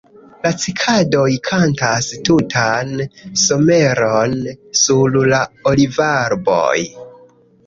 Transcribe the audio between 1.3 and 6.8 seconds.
kantas tutan someron sur la olivarboj.